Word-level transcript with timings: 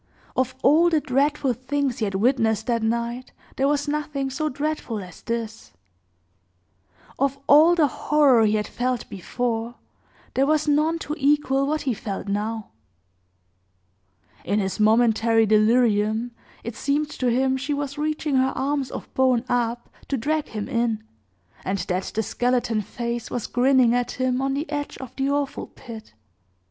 Of 0.35 0.55
all 0.63 0.89
the 0.89 0.99
dreadful 0.99 1.53
things 1.53 1.99
he 1.99 2.05
had 2.05 2.15
witnessed 2.15 2.65
that 2.65 2.81
night, 2.81 3.33
there 3.55 3.67
was 3.67 3.87
nothing 3.87 4.31
so 4.31 4.49
dreadful 4.49 4.97
as 5.03 5.21
this; 5.21 5.73
of 7.19 7.37
all 7.45 7.75
the 7.75 7.85
horror 7.85 8.43
he 8.47 8.55
had 8.55 8.65
felt 8.65 9.07
before, 9.11 9.75
there 10.33 10.47
was 10.47 10.67
none 10.67 10.97
to 11.05 11.13
equal 11.19 11.67
what 11.67 11.81
he 11.83 11.93
felt 11.93 12.27
now. 12.27 12.69
In 14.43 14.57
his 14.57 14.79
momentary 14.79 15.45
delirium, 15.45 16.31
it 16.63 16.75
seemed 16.75 17.11
to 17.11 17.27
him 17.29 17.55
she 17.55 17.75
was 17.75 17.99
reaching 17.99 18.37
her 18.37 18.53
arms 18.55 18.89
of 18.89 19.13
bone 19.13 19.45
up 19.47 19.87
to 20.07 20.17
drag 20.17 20.47
him 20.47 20.67
in, 20.67 21.03
and 21.63 21.77
that 21.77 22.11
the 22.15 22.23
skeleton 22.23 22.81
face 22.81 23.29
was 23.29 23.45
grinning 23.45 23.93
at 23.93 24.13
him 24.13 24.41
on 24.41 24.55
the 24.55 24.67
edge 24.71 24.97
of 24.97 25.15
the 25.15 25.29
awful 25.29 25.67
pit. 25.67 26.15